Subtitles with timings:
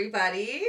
[0.00, 0.62] everybody.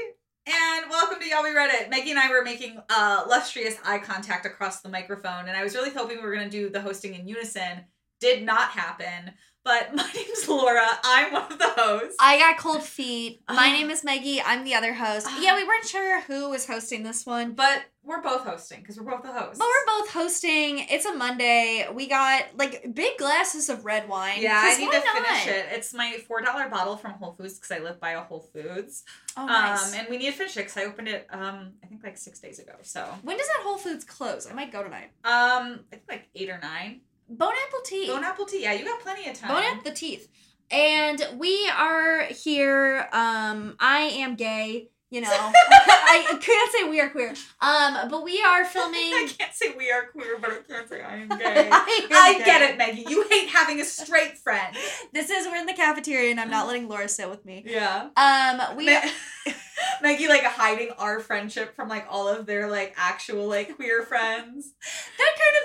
[0.45, 1.89] And welcome to YA We Read It.
[1.89, 5.73] Meggie and I were making uh, illustrious eye contact across the microphone, and I was
[5.73, 7.85] really hoping we were going to do the hosting in unison.
[8.19, 9.31] Did not happen.
[9.63, 10.85] But my name's Laura.
[11.05, 12.17] I'm one of the hosts.
[12.19, 13.41] I got cold feet.
[13.47, 14.41] My name is Meggie.
[14.45, 15.27] I'm the other host.
[15.29, 15.39] Ah.
[15.41, 17.53] Yeah, we weren't sure who was hosting this one.
[17.53, 19.59] But we're both hosting because we're both the hosts.
[19.59, 20.79] But we're both hosting.
[20.89, 21.87] It's a Monday.
[21.93, 24.41] We got like big glasses of red wine.
[24.41, 25.65] yeah, I need to finish it.
[25.71, 29.03] It's my four dollar bottle from Whole Foods because I live by a Whole Foods.
[29.37, 29.93] Oh, nice.
[29.93, 31.27] Um, and we need to finish it because I opened it.
[31.29, 32.73] Um, I think like six days ago.
[32.81, 34.49] So, when does that Whole Foods close?
[34.49, 35.11] I might go tonight.
[35.23, 37.01] um, I think like eight or nine.
[37.29, 38.07] Bone apple tea.
[38.07, 38.63] Bone apple tea.
[38.63, 39.49] Yeah, you got plenty of time.
[39.49, 40.27] Bone apple the teeth.
[40.69, 43.07] And we are here.
[43.11, 44.89] Um, I am gay.
[45.11, 47.33] You know, I can't say we are queer.
[47.59, 48.99] Um, but we are filming.
[49.01, 51.67] I can't say we are queer, but I can't say I am gay.
[51.69, 52.45] I I gay.
[52.45, 53.09] get it, Meggie.
[53.09, 54.73] You hate having a straight friend.
[55.11, 57.63] This is we're in the cafeteria, and I'm not letting Laura sit with me.
[57.67, 58.07] Yeah.
[58.15, 59.01] Um, we Ma-
[60.01, 64.73] Meggie like hiding our friendship from like all of their like actual like queer friends.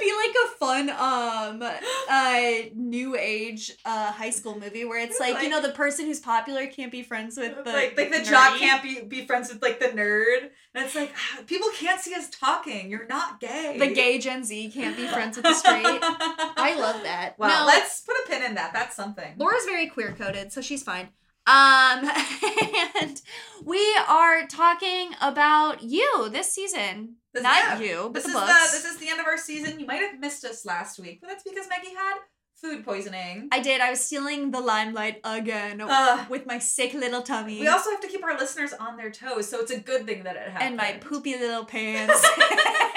[0.00, 1.62] Be like a fun um
[2.08, 2.40] uh
[2.74, 6.66] new age uh high school movie where it's like, you know the person who's popular
[6.66, 9.80] can't be friends with the like like the jock can't be be friends with like
[9.80, 10.50] the nerd.
[10.74, 12.90] And it's like ah, people can't see us talking.
[12.90, 13.76] You're not gay.
[13.78, 15.84] the gay Gen Z can't be friends with the straight.
[15.86, 17.38] I love that.
[17.38, 18.72] Wow, no, let's put a pin in that.
[18.72, 19.34] That's something.
[19.38, 21.08] Laura's very queer coded, so she's fine.
[21.46, 22.10] Um,
[23.00, 23.22] and
[23.64, 27.16] we are talking about you this season.
[27.32, 27.78] This- Not yeah.
[27.80, 28.72] you, but This the is books.
[28.72, 29.78] the this is the end of our season.
[29.80, 32.16] You might have missed us last week, but that's because Meggie had
[32.60, 33.48] food poisoning.
[33.52, 33.80] I did.
[33.82, 36.28] I was stealing the limelight again Ugh.
[36.30, 39.48] with my sick little tummy we also have to keep our listeners on their toes,
[39.48, 40.68] so it's a good thing that it happened.
[40.68, 42.26] and my poopy little pants.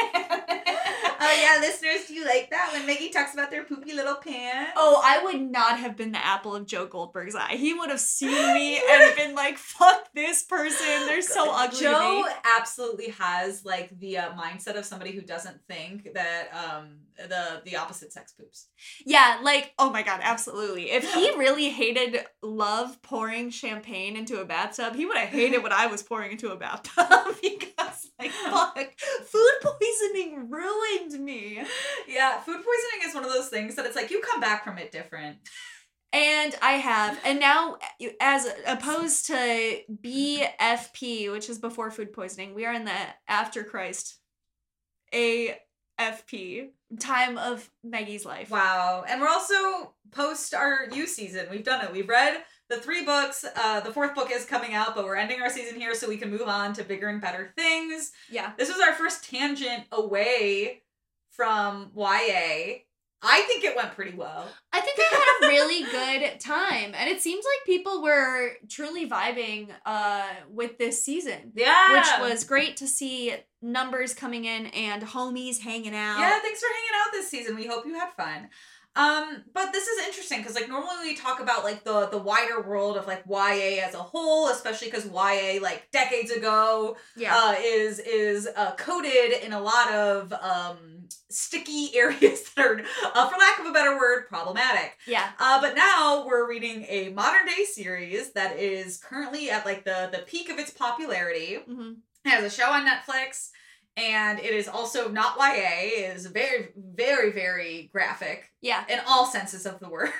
[1.30, 4.72] oh yeah, listeners, do you like that when Meggie talks about their poopy little pants?
[4.75, 7.55] Oh, I would not have been the apple of Joe Goldberg's eye.
[7.55, 11.07] He would have seen me and been like, "Fuck this person.
[11.07, 12.25] They're so ugly." Joe
[12.57, 17.75] absolutely has like the uh, mindset of somebody who doesn't think that um the the
[17.78, 18.68] opposite sex poops.
[19.06, 20.91] Yeah, like, oh my god, absolutely.
[20.91, 25.72] If he really hated love pouring champagne into a bathtub, he would have hated what
[25.72, 31.62] I was pouring into a bathtub because, like, fuck, food poisoning ruined me.
[32.08, 34.78] Yeah, food poisoning is one of those things that it's like you come back from
[34.78, 35.38] it different.
[36.12, 37.19] And I have.
[37.24, 37.78] And now,
[38.19, 42.97] as opposed to BFP, which is before food poisoning, we are in the
[43.28, 44.19] after Christ
[45.13, 48.50] AFP time of Meggie's life.
[48.50, 49.03] Wow.
[49.07, 51.47] And we're also post our You season.
[51.51, 51.91] We've done it.
[51.91, 53.45] We've read the three books.
[53.55, 56.17] Uh, the fourth book is coming out, but we're ending our season here so we
[56.17, 58.11] can move on to bigger and better things.
[58.29, 58.53] Yeah.
[58.57, 60.83] This was our first tangent away
[61.31, 62.79] from YA.
[63.22, 64.47] I think it went pretty well.
[64.72, 66.94] I think we had a really good time.
[66.95, 71.51] And it seems like people were truly vibing uh, with this season.
[71.53, 71.94] Yeah.
[71.94, 76.20] Which was great to see numbers coming in and homies hanging out.
[76.20, 77.56] Yeah, thanks for hanging out this season.
[77.56, 78.50] We hope you had fun.
[78.96, 82.59] Um, but this is interesting because like normally we talk about like the the wider
[82.62, 87.34] world of like YA as a whole, especially because YA like decades ago Yeah.
[87.38, 92.81] uh, is is uh, coded in a lot of um, sticky areas that are,
[93.14, 94.97] uh, for lack of a better word, problematic.
[95.06, 95.30] yeah.
[95.40, 100.09] Uh, but now we're reading a modern day series that is currently at like the
[100.12, 101.58] the peak of its popularity.
[101.66, 101.91] hmm
[102.25, 103.50] It has a show on Netflix,
[103.97, 105.53] and it is also not YA.
[105.84, 108.84] It is very, very, very graphic Yeah.
[108.90, 110.12] in all senses of the word.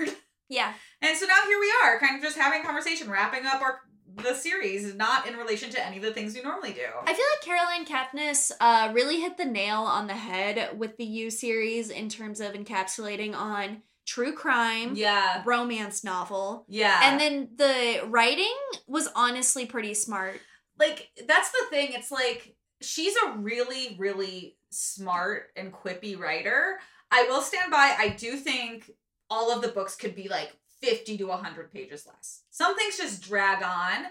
[0.52, 0.74] Yeah.
[1.04, 3.82] And so now here we are, kind of just having a conversation, wrapping up our
[4.16, 6.82] the series, not in relation to any of the things we normally do.
[7.06, 11.06] I feel like Caroline Kepnes uh, really hit the nail on the head with the
[11.06, 16.66] You series in terms of encapsulating on true crime, yeah, romance novel.
[16.68, 18.56] yeah, And then the writing
[18.88, 20.40] was honestly pretty smart.
[20.79, 21.90] Like that's the thing.
[21.94, 26.79] It's like she's a really, really smart and quippy writer.
[27.12, 27.95] I will stand by.
[27.97, 28.90] I do think
[29.29, 32.43] all of the books could be like 50 to 100 pages less.
[32.52, 34.05] Some things just drag on.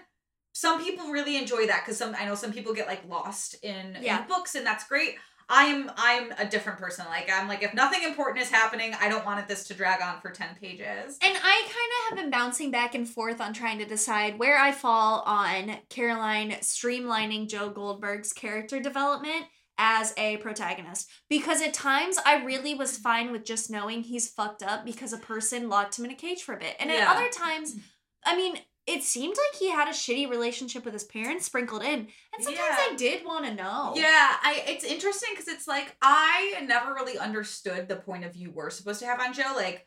[0.53, 3.97] Some people really enjoy that because some I know some people get like lost in,
[4.01, 4.21] Yeah.
[4.21, 5.15] in books and that's great.
[5.49, 7.05] I'm I'm a different person.
[7.09, 10.01] Like I'm like if nothing important is happening, I don't want it this to drag
[10.01, 11.17] on for 10 pages.
[11.21, 14.59] And I kind of have been bouncing back and forth on trying to decide where
[14.59, 19.45] I fall on Caroline streamlining Joe Goldberg's character development
[19.79, 21.09] as a protagonist.
[21.29, 25.17] Because at times I really was fine with just knowing he's fucked up because a
[25.17, 26.75] person locked him in a cage for a bit.
[26.79, 27.75] And at other times,
[28.23, 28.57] I mean,
[28.89, 32.07] it seemed like he had a shitty relationship with his parents sprinkled in.
[32.33, 32.87] And sometimes Yeah.
[32.91, 33.93] I did want to know.
[33.95, 38.51] Yeah, I it's interesting because it's like I never really understood the point of view
[38.51, 39.53] we're supposed to have on Joe.
[39.55, 39.85] Like,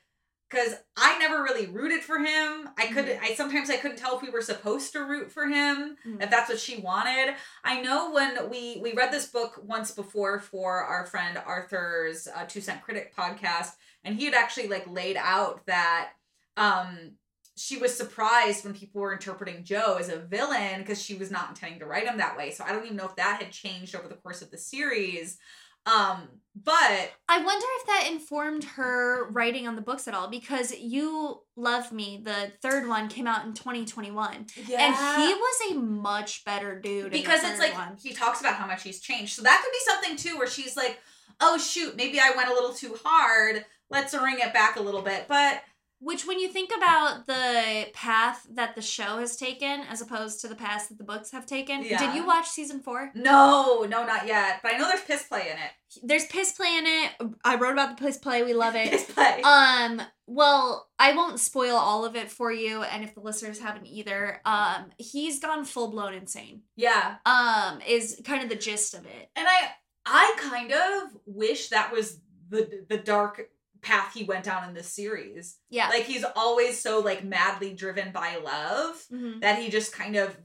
[0.49, 2.69] because I never really rooted for him.
[2.79, 3.23] I could Mhm.
[3.23, 6.23] I sometimes I couldn't tell if we were supposed to root for him Mhm.
[6.23, 7.35] if that's what she wanted.
[7.65, 12.45] I know when we we read this book once before for our friend Arthur's uh,
[12.47, 13.71] Two Cent Critic podcast,
[14.05, 16.11] and he had actually like laid out that
[16.59, 17.17] um
[17.63, 21.51] she was surprised when people were interpreting Joe as a villain because she was not
[21.51, 22.51] intending to write him that way.
[22.51, 25.39] So I don't even know if that had changed over the course of the series.
[25.87, 30.73] Um, but I wonder if that informed her writing on the books at all because
[30.77, 34.47] You Love Me, the third one, came out in 2021.
[34.67, 37.07] yeah, And he was a much better dude.
[37.07, 37.97] in the because it's like one.
[38.03, 39.35] he talks about how much he's changed.
[39.37, 40.99] So that could be something too where she's like,
[41.41, 43.65] "Oh shoot, maybe I went a little too hard.
[43.89, 45.63] Let's ring it back a little bit." But
[46.05, 50.49] Which, when you think about the path that the show has taken as opposed to
[50.49, 51.99] the path that the books have taken, Yeah.
[51.99, 53.13] did you watch season four?
[53.15, 54.59] no, no, not yet.
[54.65, 55.71] But I know there's piss play in it.
[56.03, 57.11] There's piss play in it.
[57.45, 58.43] I wrote about the piss play.
[58.43, 58.91] We love it.
[58.91, 59.43] Piss play.
[59.43, 63.87] Um, well, I won't spoil all of it for you, and if the listeners haven't
[63.87, 66.63] either, um, he's gone full blown insane.
[66.75, 69.31] yeah, Um, is kind of the gist of it.
[69.37, 69.71] and I
[70.05, 72.19] I kind of wish that was
[72.49, 73.51] the the dark
[73.83, 75.59] path he went down in this series.
[75.69, 75.89] Yeah.
[75.89, 79.41] Like he's always so like madly driven by love Mhm.
[79.41, 80.37] that he just kind of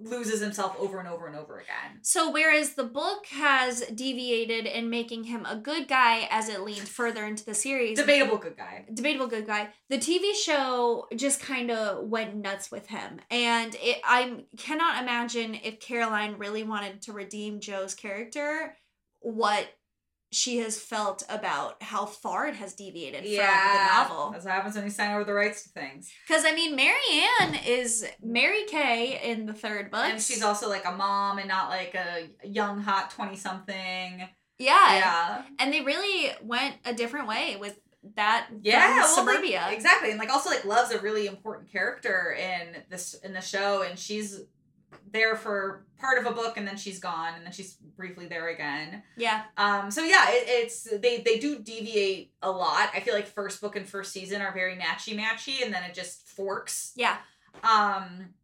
[0.00, 1.98] loses himself over and over and over again.
[2.02, 6.88] So whereas the book has deviated in making him a good guy as it leaned
[6.88, 8.84] further into the series, Debatable good guy.
[8.92, 9.70] debatable good guy.
[9.88, 15.54] The TV show just kind of went nuts with him, and it, I cannot imagine
[15.54, 18.76] if Caroline really wanted to redeem Joe's character,
[19.20, 19.66] what
[20.34, 23.38] she has felt about how far it has deviated from the
[23.92, 24.30] novel.
[24.32, 26.10] That's what happens when you sign over the rights to things.
[26.26, 26.98] Because I mean, Mary
[27.40, 31.48] Ann is Mary Kay in the third book, And she's also like a mom and
[31.48, 34.28] not like a young hot 20 something.
[34.58, 35.42] yeah, Yeah.
[35.58, 37.78] and they really went a different way with
[38.16, 38.48] that.
[38.60, 40.10] Yeah, well, like, exactly.
[40.10, 43.98] And like also like Love's a really important character in this in the show and
[43.98, 44.40] she's
[45.12, 48.48] there for part of a book and then she's gone and then she's briefly there
[48.48, 49.02] again.
[49.16, 52.90] yeah, Um so yeah, it, it's they they do deviate a lot.
[52.94, 55.94] I feel like first book and first season are very matchy matchy and then it
[55.94, 56.92] just forks.
[56.96, 57.16] yeah.
[57.62, 58.34] Um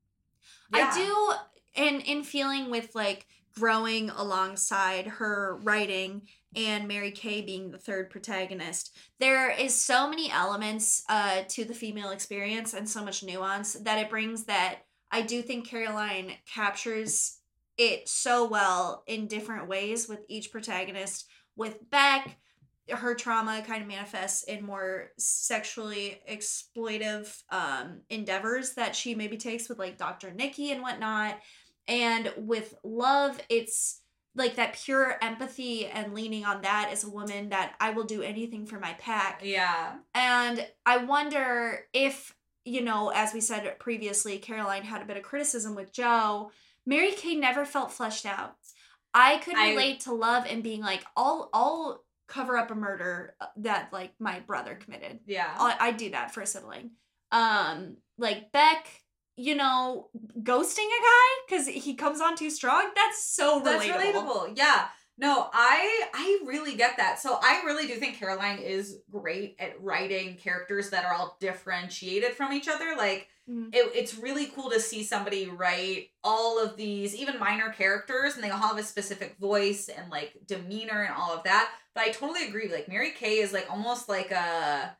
[0.74, 0.90] yeah.
[0.92, 3.26] I do, and in feeling with like
[3.58, 6.22] growing alongside her writing
[6.54, 11.74] and Mary Kay being the third protagonist, there is so many elements uh, to the
[11.74, 14.80] female experience and so much nuance that it brings that
[15.10, 17.38] I do think Caroline captures
[17.76, 21.26] it so well in different ways with each protagonist.
[21.56, 22.38] With Beck,
[22.90, 29.68] her trauma kind of manifests in more sexually exploitive um, endeavors that she maybe takes
[29.68, 30.32] with like Dr.
[30.32, 31.38] Nikki and whatnot.
[31.88, 34.00] And with love, it's
[34.36, 38.22] like that pure empathy and leaning on that as a woman that I will do
[38.22, 39.40] anything for my pack.
[39.42, 39.96] Yeah.
[40.14, 42.34] And I wonder if,
[42.64, 46.50] you know, as we said previously, Caroline had a bit of criticism with Joe.
[46.86, 48.54] Mary Kay never felt fleshed out.
[49.14, 53.34] I could I- relate to love and being like, I'll, I'll cover up a murder
[53.40, 55.20] uh, that like my brother committed.
[55.26, 55.52] Yeah.
[55.58, 56.92] I, I do that for a sibling.
[57.32, 58.86] Um, like Beck,
[59.36, 60.10] you know,
[60.40, 62.90] ghosting a guy because he comes on too strong.
[62.94, 63.64] That's so relatable.
[63.64, 64.52] That's relatable.
[64.56, 64.86] Yeah.
[65.20, 67.20] No, I I really get that.
[67.20, 72.32] So I really do think Caroline is great at writing characters that are all differentiated
[72.32, 72.94] from each other.
[72.96, 73.74] Like Mhm.
[73.74, 78.42] it, it's really cool to see somebody write all of these even minor characters and
[78.42, 81.70] they all have a specific voice and like demeanor and all of that.
[81.94, 82.68] But I totally agree.
[82.72, 84.96] Like Mary Kay is like almost like a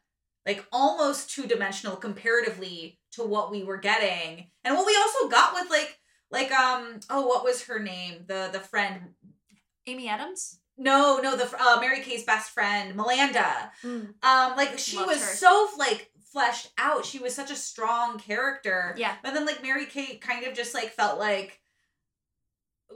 [0.47, 5.55] like almost two dimensional comparatively to what we were getting and what we also got
[5.55, 5.99] with like
[6.31, 9.01] like um oh what was her name the the friend
[9.87, 10.59] Amy Adams.
[10.77, 15.35] no no the uh, Mary Kay's best friend Melanda um like she Loved was her.
[15.37, 19.15] so like fleshed out she was such a strong character Yeah.
[19.23, 21.60] but then like Mary Kay kind of just like felt like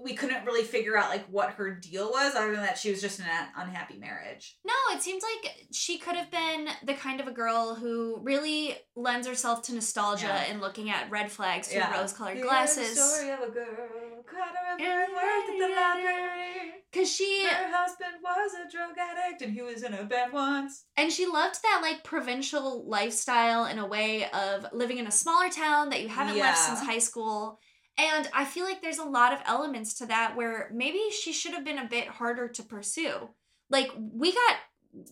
[0.03, 3.01] we couldn't really figure out like what her deal was other than that she was
[3.01, 7.21] just in an unhappy marriage No, it seems like she could have been the kind
[7.21, 10.45] of a girl who really lends herself to nostalgia Yeah.
[10.51, 11.99] and looking at red flags through Yeah.
[12.01, 12.99] rose-colored glasses.
[13.01, 16.71] story of a girl caught a river and worked at the library.
[16.93, 20.85] Cause she Her husband was a drug addict and he was in a band once.
[20.97, 25.49] and she loved that like provincial lifestyle in a way of living in a smaller
[25.51, 27.59] town that you haven't left since high school.
[27.97, 31.53] And I feel like there's a lot of elements to that where maybe she should
[31.53, 33.29] have been a bit harder to pursue.
[33.71, 34.57] Like we got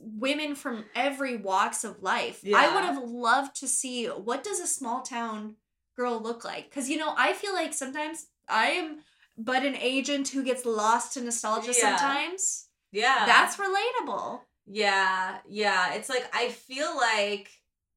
[0.01, 2.41] women from every walks of life.
[2.43, 2.57] Yeah.
[2.59, 5.57] I would have loved to see what does a small town
[5.97, 6.71] girl look like?
[6.73, 8.99] Cuz you know, I feel like sometimes I am
[9.39, 11.97] but an agent who gets lost to nostalgia Yeah.
[11.97, 12.69] sometimes.
[12.91, 13.27] Yeah.
[13.27, 14.41] That's relatable.
[14.67, 15.95] Yeah, yeah.
[15.95, 17.49] It's like I feel like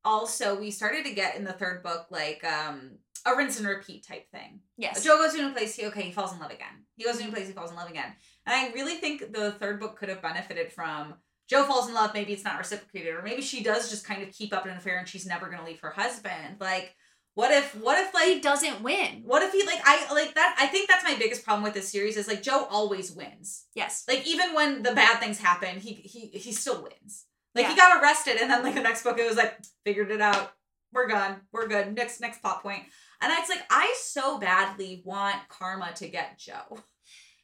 [0.03, 4.05] also we started to get in the third book like um a rinse and repeat
[4.05, 4.59] type thing.
[4.77, 5.03] Yes.
[5.03, 6.85] Joe goes to a new place, he okay, he falls in love again.
[6.95, 7.35] He goes to a new mm-hmm.
[7.35, 8.13] place, he falls in love again.
[8.45, 11.15] And I really think the third book could have benefited from
[11.47, 14.31] Joe falls in love, maybe it's not reciprocated, or maybe she does just kind of
[14.31, 16.57] keep up an affair and she's never gonna leave her husband.
[16.59, 16.95] Like,
[17.35, 19.23] what if what if like he doesn't win.
[19.25, 21.91] what if he like I like that I think that's my biggest problem with this
[21.91, 23.65] series is like Joe always wins.
[23.75, 24.05] Yes.
[24.07, 27.25] Like even when the bad things happen, he he he still wins.
[27.53, 30.21] Like he got arrested and then like the next book it was like figured it
[30.21, 30.53] out.
[30.93, 31.41] We're gone.
[31.51, 31.93] We're good.
[31.93, 32.83] Next next plot point.
[33.25, 36.77] And it's like I so badly want karma to get Joe.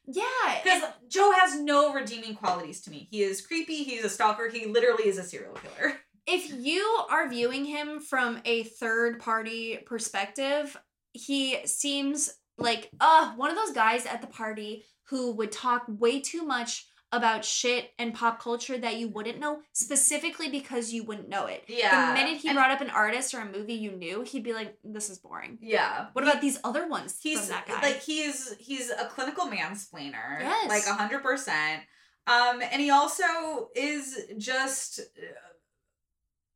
[0.06, 0.60] Yeah.
[0.62, 3.08] Because Joe has no redeeming qualities to me.
[3.10, 5.94] He is creepy, he's a stalker, he literally is a serial killer.
[6.26, 10.76] if you are viewing him from a third party perspective,
[11.12, 16.20] he seems like uh one of those guys at the party who would talk way
[16.20, 21.28] too much about shit and pop culture that you wouldn't know specifically because you wouldn't
[21.28, 21.62] know it.
[21.68, 22.06] Yeah.
[22.08, 24.54] The minute he And- brought up an artist or a movie you knew, he'd be
[24.54, 26.06] like, "This is boring." Yeah.
[26.14, 27.80] What about these other ones he's from that guy?
[27.82, 30.68] like he's he's a clinical mansplainer Yes.
[30.68, 31.82] like a hundred percent
[32.26, 35.00] um and he also is just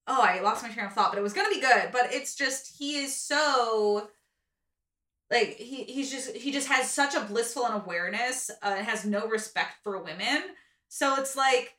[0.07, 2.35] oh i lost my train of thought but it was gonna be good but it's
[2.37, 4.09] just he is so
[5.31, 9.27] like he he's just he just has such a blissful unawareness uh, and has no
[9.27, 10.43] respect for women
[10.89, 11.75] so it's like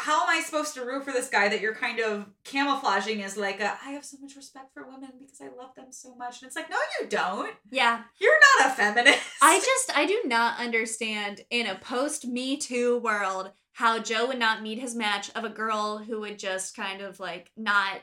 [0.00, 3.36] how am I supposed to root for this guy that you're kind of camouflaging as
[3.36, 6.40] like a, I have so much respect for women because I love them so much
[6.40, 8.02] and it's like no you don't yeah.
[8.20, 9.20] you're not a feminist.
[9.42, 14.38] I just I do not understand in a post Me Too world how Joe would
[14.38, 18.00] not meet his match of a girl who would just kind of like not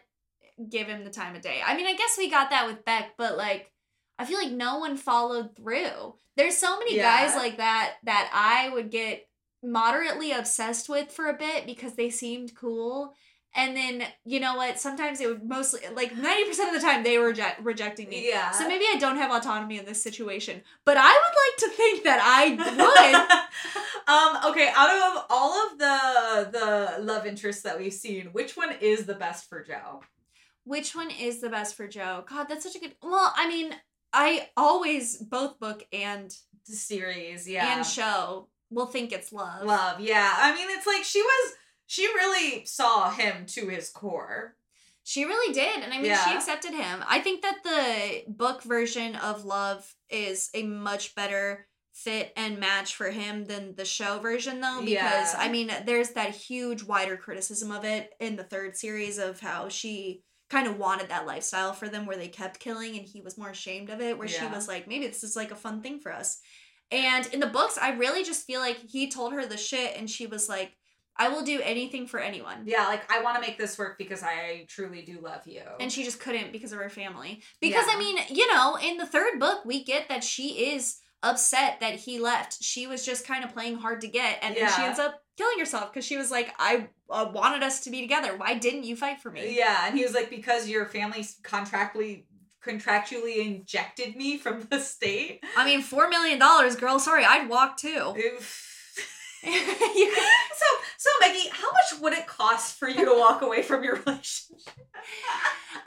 [0.69, 1.61] give him the time of day.
[1.65, 3.71] I mean, I guess we got that with Beck, but like
[4.17, 6.15] I feel like no one followed through.
[6.37, 7.03] There's so many Yeah.
[7.27, 9.27] guys like that that I would get
[9.63, 13.13] moderately obsessed with for a bit because they seemed cool.
[13.57, 14.79] And then, you know what?
[14.79, 18.27] Sometimes it would mostly, like 90% of the time, they were reject- rejecting me.
[18.27, 18.51] yeah.
[18.51, 22.03] So maybe I don't have autonomy in this situation, but I would like to think
[22.03, 22.49] that I
[24.35, 24.45] would.
[24.45, 24.51] um.
[24.51, 24.71] Okay.
[24.75, 29.15] Out of all of the the love interests that we've seen, which one is the
[29.15, 30.01] best for Joe?
[30.65, 32.25] Which one is the best for Joe?
[32.27, 32.95] God, that's such a good.
[33.01, 33.73] Well, I mean,
[34.15, 36.33] I always both book and
[36.67, 37.75] The series, yeah.
[37.75, 39.63] and show will think it's love.
[39.65, 40.33] Love, yeah.
[40.37, 41.53] I mean, it's like she was.
[41.87, 44.55] She really saw him to his core.
[45.03, 47.03] She really did, and I mean, she accepted him.
[47.07, 52.95] I think that the book version of Love is a much better fit and match
[52.95, 55.35] for him than the show version though because Yeah.
[55.37, 59.69] I mean there's that huge wider criticism of it in the third series of how
[59.69, 63.37] she kind of wanted that lifestyle for them where they kept killing and he was
[63.37, 65.99] more ashamed of it where she was like maybe this is like a fun thing
[65.99, 66.39] for us.
[66.91, 70.09] And in the books I really just feel like he told her the shit and
[70.09, 70.73] she was like
[71.17, 72.63] I will do anything for anyone.
[72.65, 75.61] Yeah, like I want to make this work because I truly do love you.
[75.79, 77.41] and she just couldn't because of her family.
[77.61, 77.93] Because Yeah.
[77.95, 81.95] I mean, you know, in the third book, we get that she is upset that
[81.95, 82.61] he left.
[82.61, 85.59] She was just kind of playing hard to get, and then she ends up killing
[85.59, 88.35] herself because she was like, "I uh, wanted us to be together.
[88.37, 92.23] Why didn't you fight for me?" Yeah, and he was like, because your family contractually
[92.65, 95.43] contractually injected me from the state.
[95.55, 96.99] I mean, four million dollars, girl.
[96.99, 98.15] Sorry, I'd walk too.
[98.17, 98.64] Oof.
[100.55, 100.65] So
[100.97, 104.79] so Meggie, how much would it cost for you to walk away from your relationship?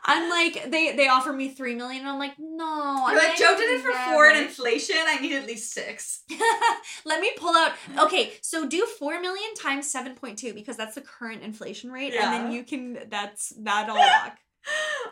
[0.05, 3.07] I'm like, they they offer me three million, and I'm like, no.
[3.09, 4.97] You're like Joe did it for four and inflation.
[5.07, 6.23] I need at least six.
[7.05, 7.73] Let me pull out.
[7.99, 12.15] Okay, so do four million times seven point two because that's the current inflation rate,
[12.15, 12.99] and then you can.
[13.09, 14.37] That's that'll walk.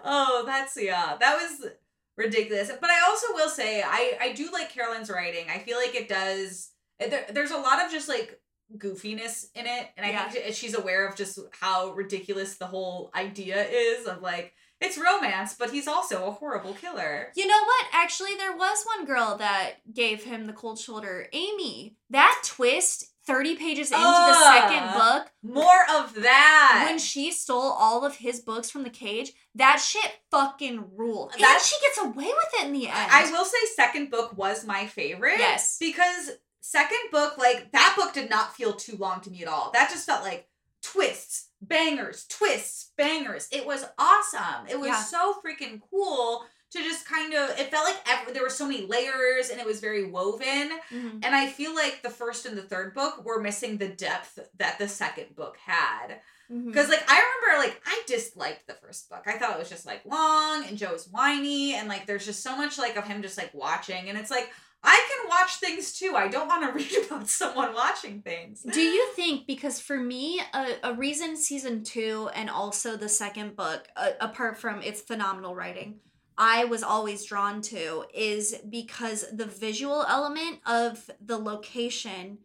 [0.05, 1.17] oh, that's yeah.
[1.19, 1.71] That was
[2.17, 2.71] ridiculous.
[2.81, 5.47] But I also will say I I do like Carolyn's writing.
[5.51, 6.71] I feel like it does.
[6.99, 8.41] There, there's a lot of just like
[8.77, 10.29] goofiness in it, and I Yeah.
[10.29, 15.55] think she's aware of just how ridiculous the whole idea is of like it's romance,
[15.55, 17.33] but he's also a horrible killer.
[17.35, 17.87] You know what?
[17.95, 21.29] Actually, there was one girl that gave him the cold shoulder.
[21.33, 21.97] Amy.
[22.11, 26.85] That twist, 30 pages into the second book, More of that.
[26.87, 31.33] when she stole all of his books from the cage, that shit fucking ruled.
[31.39, 33.11] That- she gets away with it in the end.
[33.11, 35.39] I will say second book was my favorite.
[35.39, 35.79] Yes.
[35.81, 36.33] Because
[36.71, 39.71] second book, like that book did not feel too long to me at all.
[39.73, 40.49] That just felt like
[40.83, 43.49] twists, bangers, twists, bangers.
[43.53, 44.67] It was awesome.
[44.69, 45.03] It was Yeah.
[45.03, 48.87] so freaking cool to just kind of it felt like ev- there were so many
[48.87, 50.79] layers and it was very woven.
[50.91, 51.25] Mhm.
[51.25, 54.79] And I feel like the first and the third book were missing the depth that
[54.79, 56.21] the second book had.
[56.51, 56.67] Mhm.
[56.67, 59.23] Because like I remember like I disliked the first book.
[59.27, 62.57] I thought it was just like long and Joe's whiny and like there's just so
[62.57, 64.51] much like of him just like watching and it's like
[64.87, 66.15] I can watch things too.
[66.17, 68.63] I don't want to read about someone watching things.
[68.63, 73.57] Do you think because for me a, a reason season 2 and also the second
[73.57, 76.01] book uh, apart from its phenomenal writing
[76.39, 82.39] I was always drawn to is because the visual element of the location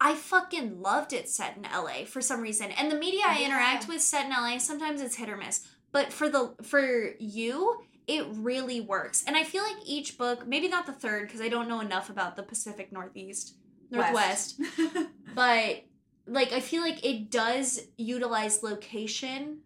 [0.00, 2.70] I fucking loved it set in LA for some reason.
[2.72, 5.66] And the media I interact with set in LA sometimes it's hit or miss.
[5.92, 9.24] But for the for you it really works.
[9.26, 12.10] And I feel like each book, maybe not the third because I don't know enough
[12.10, 13.56] about the Pacific Northeast,
[13.90, 14.60] Northwest,
[15.34, 15.84] but
[16.26, 19.58] like I feel like it does utilize location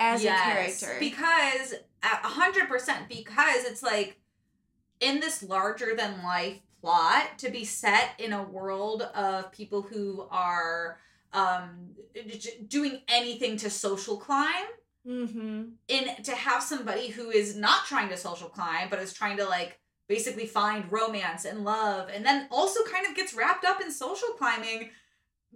[0.00, 0.96] as Yes, a character.
[1.00, 4.18] because a hundred percent because it's like
[5.00, 10.26] in this larger than life plot to be set in a world of people who
[10.30, 10.98] are
[11.32, 11.90] um
[12.68, 14.66] doing anything to social climb
[15.08, 15.62] mm-hmm.
[15.88, 19.44] in to have somebody who is not trying to social climb but is trying to
[19.44, 23.90] like basically find romance and love and then also kind of gets wrapped up in
[23.90, 24.90] social climbing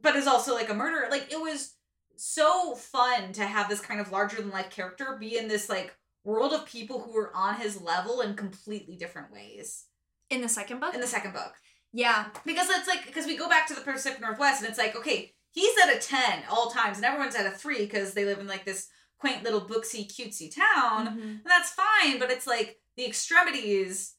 [0.00, 1.74] but is also like a murderer like it was
[2.16, 5.94] so fun to have this kind of larger than life character be in this like
[6.24, 9.86] world of people who are on his level in completely different ways
[10.30, 10.94] In the second book?
[10.94, 11.54] in the second book
[11.92, 12.26] yeah.
[12.46, 15.32] because it's like because we go back to the Pacific Northwest and it's like okay
[15.50, 18.46] he's at a 10 all times and everyone's at a 3 because they live in
[18.46, 18.88] like this
[19.22, 21.22] quaint little booksy cutesy town Mhm.
[21.42, 24.14] and that's fine but it's like the extremities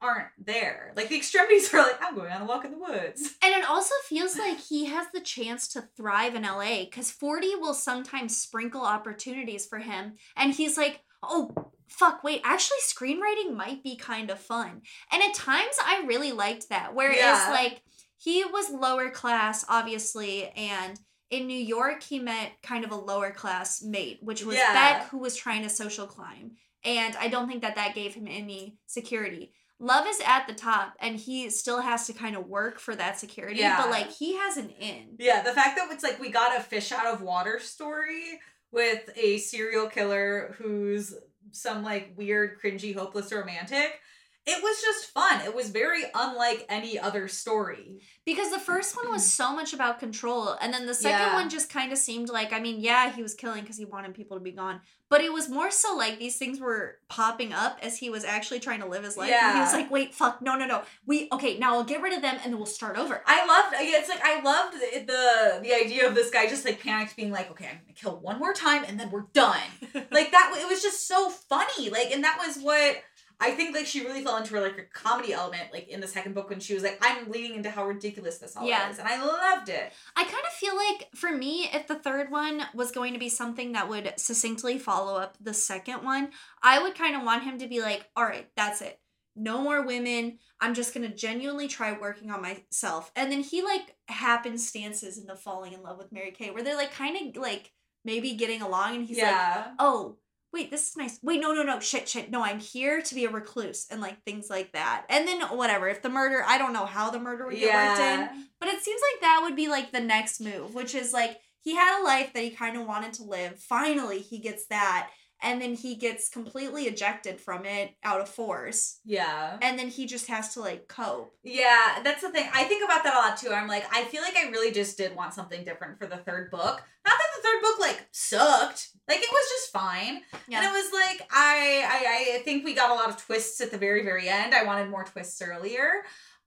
[0.00, 3.20] aren't there like the extremities are like i'm going on a walk in the woods
[3.40, 7.54] And it also feels like he has the chance to thrive in LA because Forty
[7.62, 10.04] will sometimes sprinkle opportunities for him.
[10.36, 11.42] And he's like, oh,
[11.88, 14.82] fuck, wait, actually, screenwriting might be kind of fun.
[15.12, 16.94] And at times, I really liked that.
[16.94, 17.50] Whereas, Yeah.
[17.60, 17.82] like,
[18.18, 20.98] he was lower class, obviously, and
[21.32, 24.72] in New York, he met kind of a lower class mate, which was Yeah.
[24.72, 26.52] Beck, who was trying to social climb.
[26.84, 29.52] And I don't think that that gave him any security.
[29.78, 33.18] Love is at the top, and he still has to kind of work for that
[33.18, 33.60] security.
[33.60, 33.80] Yeah.
[33.80, 35.16] But like he has an in.
[35.18, 38.38] yeah the fact that it's like we got a fish out of water story
[38.70, 41.14] with a serial killer who's
[41.50, 43.98] some like weird cringy hopeless romantic
[44.46, 49.10] it was just fun it was very unlike any other story Because the first one
[49.10, 51.34] was so much about control, and then the second Yeah.
[51.34, 54.14] one just kind of seemed like, I mean, yeah, he was killing because he wanted
[54.14, 57.78] people to be gone, but it was more so like these things were popping up
[57.82, 59.28] as he was actually trying to live his life.
[59.48, 60.82] And he was like, wait, fuck, no, no, no.
[61.04, 63.22] We, okay, now I'll get rid of them and then we'll start over.
[63.26, 66.80] I loved it's like I loved the, the the idea of this guy just like
[66.80, 69.66] panicked being like okay I'm gonna kill one more time and then we're done
[70.12, 73.02] like that it was just so funny like and that was what
[73.42, 76.06] I think like she really fell into her like a comedy element like in the
[76.06, 78.88] second book when she was like I'm leaning into how ridiculous this all Yeah.
[78.90, 82.30] is and I loved it I kind of feel like for me, if the third
[82.30, 86.30] one was going to be something that would succinctly follow up the second one,
[86.62, 88.98] I would kind of want him to be like, all right, that's it.
[89.34, 90.38] No more women.
[90.60, 93.10] I'm just going to genuinely try working on myself.
[93.16, 96.92] And then he like happenstances into falling in love with Mary Kay, where they're like
[96.92, 97.72] kind of like
[98.04, 98.96] maybe getting along.
[98.96, 100.16] And he's like, oh,
[100.52, 101.18] wait, this is nice.
[101.22, 102.30] Wait, no, no, no, shit, shit.
[102.30, 105.06] No, I'm here to be a recluse and like things like that.
[105.08, 105.88] And then whatever.
[105.88, 108.46] If the murder, I don't know how the murder would get worked in.
[108.60, 111.74] But it seems like that would be like the next move, which is like he
[111.74, 113.58] had a life that he kind of wanted to live.
[113.58, 115.10] Finally, he gets that.
[115.42, 119.00] And then he gets completely ejected from it out of force.
[119.04, 121.34] yeah And then he just has to like cope.
[121.42, 122.48] Yeah, that's the thing.
[122.54, 123.52] I think about that a lot too.
[123.52, 126.50] I'm like, I feel like I really just did want something different for the third
[126.50, 126.82] book.
[127.04, 128.88] Not that the third book like sucked.
[129.08, 130.20] Like it was just fine.
[130.48, 130.58] Yeah.
[130.58, 133.70] And it was like I, I I think we got a lot of twists at
[133.72, 134.54] the very very end.
[134.54, 135.90] I wanted more twists earlier.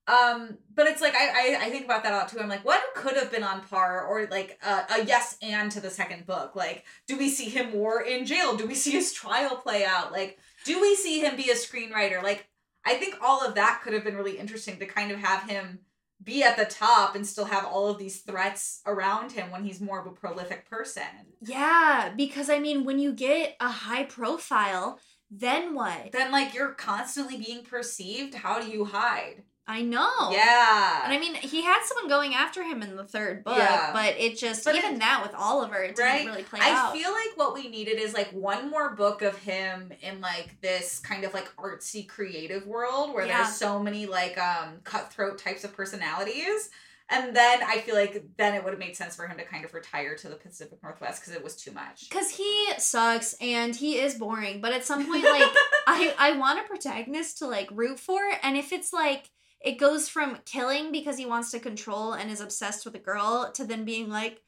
[0.07, 2.39] Um, but it's like I, I I think about that a lot too.
[2.39, 5.81] I'm like, what could have been on par or like a, a yes and to
[5.81, 6.55] the second book?
[6.55, 8.55] Like, do we see him more in jail?
[8.55, 10.11] Do we see his trial play out?
[10.11, 12.21] Like, do we see him be a screenwriter?
[12.21, 12.47] Like,
[12.85, 15.79] I think all of that could have been really interesting to kind of have him
[16.23, 19.81] be at the top and still have all of these threats around him when he's
[19.81, 21.03] more of a prolific person.
[21.41, 26.11] Yeah, because I mean, when you get a high profile, then what?
[26.11, 28.35] Then like you're constantly being perceived.
[28.35, 29.43] How do you hide?
[29.67, 30.30] I know.
[30.32, 31.04] Yeah.
[31.06, 33.91] And I mean, he had someone going after him in the third book, Yeah.
[33.93, 36.25] but it just, But even it- that with Oliver, it didn't Right?
[36.28, 36.93] really play I out.
[36.93, 40.99] feel like what we needed is like one more book of him in like this
[40.99, 43.43] kind of like artsy creative world where Yeah.
[43.43, 46.69] there's so many like um cutthroat types of personalities.
[47.08, 49.63] And then I feel like then it would have made sense for him to kind
[49.63, 52.10] of retire to the Pacific Northwest because it was too much.
[52.10, 55.43] Because he sucks and he is boring, but at some point, like,
[55.86, 58.19] I, I want a protagonist to, like, root for.
[58.41, 59.30] And if it's, like,
[59.65, 63.51] it goes from killing because he wants to control and is obsessed with a girl
[63.56, 64.41] to then being like,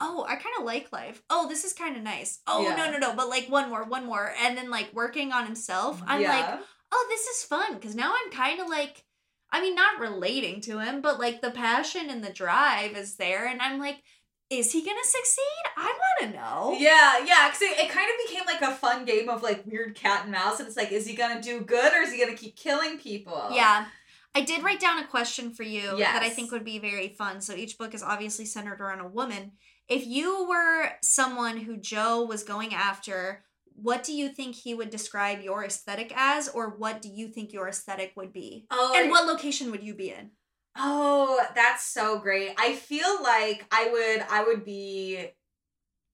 [0.00, 1.22] oh, I kind of like life.
[1.30, 2.40] Oh, this is kind of nice.
[2.46, 2.76] Oh, Yeah.
[2.76, 3.14] no, no, no.
[3.14, 4.32] But, like, one more, one more.
[4.40, 6.02] And then, like, working on himself.
[6.06, 6.60] I'm like,
[6.92, 7.74] oh, this is fun.
[7.74, 9.04] Because now I'm kind of, like,
[9.50, 13.46] I mean, not relating to him, but like the passion and the drive is there.
[13.46, 14.02] And I'm like,
[14.48, 15.42] is he gonna succeed?
[15.76, 16.74] I wanna know.
[16.78, 19.94] Yeah, yeah, because it, it kind of became like a fun game of like weird
[19.94, 22.36] cat and mouse, and it's like, is he gonna do good or is he gonna
[22.36, 23.48] keep killing people?
[23.52, 23.86] Yeah.
[24.34, 27.40] I did write down a question for you that I think would be very fun.
[27.40, 29.52] So each book is obviously centered around a woman.
[29.88, 34.90] If you were someone who Joe was going after, what do you think he would
[34.90, 38.66] describe your aesthetic as, or what do you think your aesthetic would be?
[38.70, 40.30] Oh, And what location would you be in?
[40.76, 42.54] Oh, that's so great.
[42.58, 45.26] I feel like I would I would be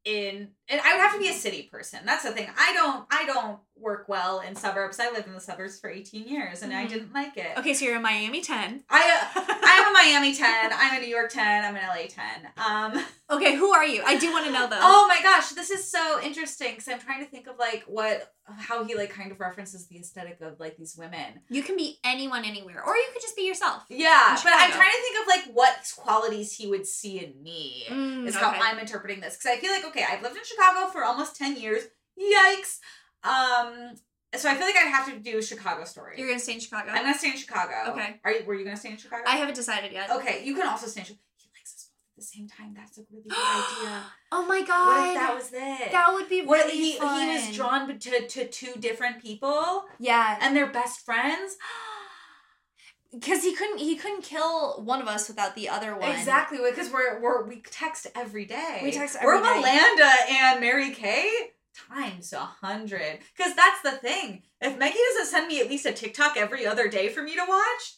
[0.04, 2.00] in and I would have to be a city person.
[2.04, 2.48] That's the thing.
[2.58, 4.98] I don't I don't work well in suburbs.
[5.00, 6.88] I lived in the suburbs for 18 years and I Mhm.
[6.88, 7.56] didn't like it.
[7.58, 8.84] Okay, so you're a Miami 10.
[8.90, 12.50] I I'm a Miami 10, I'm a New York 10, I'm an LA 10.
[12.56, 14.02] Um Okay, who are you?
[14.06, 14.78] I do want to know though.
[14.80, 18.32] Oh my gosh, this is so interesting because I'm trying to think of like what
[18.56, 21.40] how he like kind of references the aesthetic of like these women.
[21.50, 23.82] You can be anyone anywhere, or you could just be yourself.
[23.90, 27.84] Yeah, but I'm trying to think of like what qualities he would see in me.
[27.90, 28.48] Mm, is how.
[28.50, 31.56] I'm interpreting this because I feel like okay, I've lived in Chicago for almost ten
[31.56, 31.82] years.
[32.18, 32.78] Yikes!
[33.24, 33.94] Um,
[34.34, 36.16] so I feel like I have to do a Chicago story.
[36.18, 36.90] You're gonna stay in Chicago.
[36.90, 37.72] I'm gonna stay in Chicago.
[37.92, 38.20] Okay.
[38.24, 38.44] Are you?
[38.46, 39.22] Were you gonna stay in Chicago?
[39.26, 40.10] I haven't decided yet.
[40.10, 41.22] Okay, you can also stay in Chicago.
[41.38, 42.74] He likes us both at the same time.
[42.76, 44.02] That's a really good idea.
[44.30, 44.86] Oh my god.
[44.98, 45.92] What if that was it?
[45.92, 47.28] That would be what really he fun.
[47.28, 51.56] he was drawn to to two different people Yeah, and they're best friends.
[53.12, 56.10] because he couldn't he couldn't kill one of us without the other one.
[56.12, 58.80] Exactly, because we're we're we text every day.
[58.82, 59.68] We text We're every day.
[59.68, 61.30] Melanda and Mary Kay
[61.88, 63.20] times a hundred.
[63.36, 64.42] Because that's the thing.
[64.60, 67.44] If Meggie doesn't send me at least a TikTok every other day for me to
[67.48, 67.94] watch,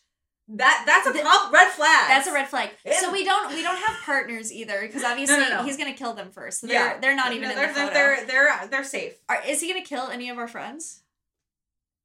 [0.49, 2.09] that that's a Th- prob- red flag.
[2.09, 2.71] That's a red flag.
[2.85, 5.63] It- So we don't we don't have partners either because obviously no.
[5.63, 6.61] he's gonna kill them first.
[6.61, 6.99] So they're Yeah.
[6.99, 8.27] they're not even No, they're, the they're, photo.
[8.27, 9.15] they're they're they're safe.
[9.29, 11.03] Are, is he gonna kill any of our friends?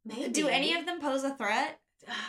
[0.06, 0.30] Maybe.
[0.32, 1.80] Do any of them pose a threat?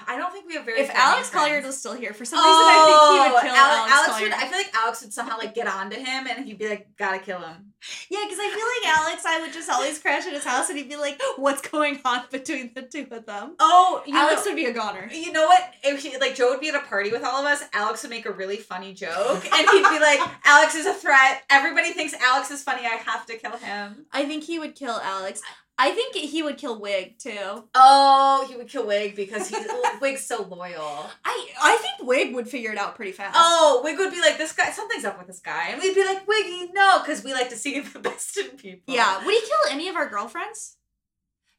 [0.07, 0.81] I don't think we have very.
[0.81, 1.45] If Alex friends.
[1.45, 3.93] Colliard was still here, for some reason I think he would oh, kill Oh, Alex,
[3.93, 4.33] Alex would.
[4.33, 7.19] I feel like Alex would somehow like get onto him, and he'd be like, "Gotta
[7.19, 7.73] kill him."
[8.11, 10.79] Yeah, because I feel like Alex, I would just always crash at his house and
[10.79, 14.53] he'd be like, "What's going on between the two of them?" Oh, you Alex know,
[14.53, 15.09] would be a goner.
[15.13, 15.73] you know what?
[15.83, 18.11] If he, like Joe would be at a party with all of us, Alex would
[18.11, 21.43] make a really funny joke, and he'd be like, "Alex is a threat.
[21.51, 22.87] Everybody thinks Alex is funny.
[22.87, 25.41] I have to kill him." I think he would kill Alex.
[25.79, 27.65] I think he would kill Wig too.
[27.75, 29.67] Oh, he would kill Wig because he's
[30.01, 31.11] Wig's so loyal.
[31.25, 33.37] I I think Wig would figure it out pretty fast.
[33.39, 36.03] Oh, Wig would be like, "This guy, something's up with this guy," and we'd be
[36.05, 38.95] like, "Wiggy, no," because we like to see the best in people.
[38.95, 39.25] yeah.
[39.25, 40.77] Would he kill any of our girlfriends?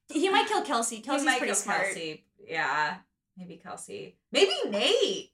[0.10, 1.02] He might kill Kelsey.
[1.02, 1.82] Kelsey's might pretty kill smart.
[1.86, 2.26] Kelsey.
[2.48, 2.96] Yeah,
[3.38, 4.18] maybe Kelsey.
[4.32, 5.32] Maybe Nate.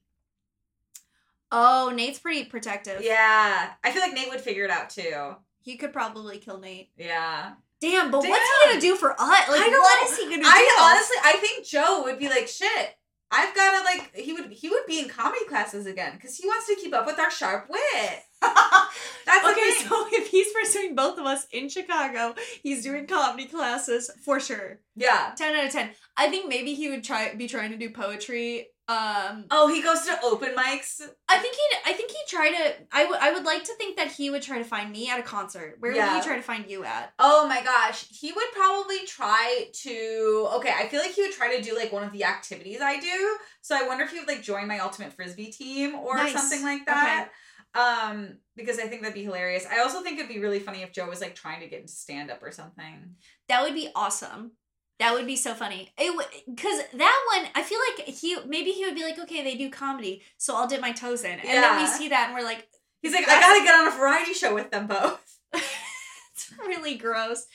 [1.51, 3.01] Oh, Nate's pretty protective.
[3.03, 5.35] Yeah, I feel like Nate would figure it out too.
[5.61, 6.89] He could probably kill Nate.
[6.97, 7.53] Yeah.
[7.83, 9.49] Damn, but what's he gonna do for us?
[9.49, 10.43] Like, what he gonna do?
[10.45, 12.95] I honestly, I think Joe would be like, shit.
[13.29, 16.67] I've gotta like, he would he would be in comedy classes again because he wants
[16.67, 18.19] to keep up with our sharp wit.
[18.41, 24.09] That's okay, so if he's pursuing both of us in Chicago, he's doing comedy classes
[24.23, 24.79] for sure.
[24.95, 25.33] yeah.
[25.35, 25.89] Ten out of ten.
[26.15, 28.67] I think maybe he would try be trying to do poetry.
[28.89, 30.99] Um, Oh, he goes to open mics.
[31.29, 31.61] I think he.
[31.85, 32.73] I think he try to.
[32.91, 33.17] I would.
[33.19, 35.77] I would like to think that he would try to find me at a concert.
[35.79, 37.13] Where would he try to find you at?
[37.17, 40.49] Oh my gosh, he would probably try to.
[40.55, 42.99] Okay, I feel like he would try to do like one of the activities I
[42.99, 43.37] do.
[43.61, 46.33] So I wonder if he would like join my ultimate frisbee team or Nice.
[46.33, 47.29] something like that.
[47.75, 49.65] Um, because I think that'd be hilarious.
[49.65, 51.93] I also think it'd be really funny if Joe was like trying to get into
[51.93, 53.15] stand up or something.
[53.47, 54.51] That would be awesome.
[54.99, 55.91] That would be so funny.
[55.97, 57.51] It would because that one.
[57.55, 60.67] I feel like he maybe he would be like, okay, they do comedy, so I'll
[60.67, 62.67] dip my toes in, and then we see that and we're like,
[63.03, 65.39] He's like, I gotta get on a variety show with them both.
[65.53, 67.45] it's really gross.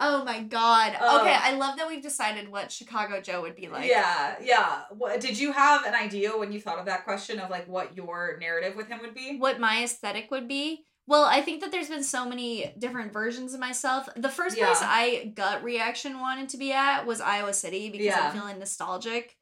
[0.00, 0.96] Oh my god.
[1.00, 1.20] Oh.
[1.20, 3.88] Okay, um, I love that we've decided what Chicago Joe would be like.
[3.88, 4.82] yeah, yeah.
[4.90, 7.96] What, did you have an idea when you thought of that question of like what
[7.96, 9.38] your narrative with him would be?
[9.38, 10.86] What my aesthetic would be.
[11.10, 14.08] Well, I think that there's been so many different versions of myself.
[14.16, 14.66] The first Yeah.
[14.66, 18.28] place I gut reaction wanted to be at was Iowa City because Yeah.
[18.28, 19.36] I'm feeling nostalgic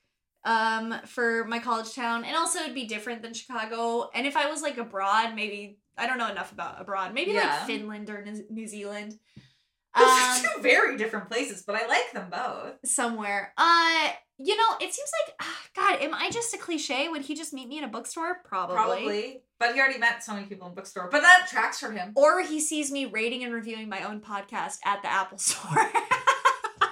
[0.44, 4.08] um for my college town and also it'd be different than Chicago.
[4.14, 7.12] And if I was like abroad, maybe I don't know enough about abroad.
[7.12, 7.56] Maybe Yeah.
[7.58, 9.18] like Finland or New Zealand.
[9.94, 12.76] Those Um, two very different places, but I like them both.
[12.88, 13.52] somewhere.
[13.58, 16.00] Uh, you know, it seems like ah, God.
[16.00, 17.08] Am I just a cliche?
[17.08, 18.40] Would he just meet me in a bookstore?
[18.44, 18.74] Probably.
[18.76, 19.42] Probably.
[19.58, 21.08] But he already met so many people in bookstore.
[21.10, 22.12] But that tracks for him.
[22.14, 25.90] Or he sees me rating and reviewing my own podcast at the Apple Store.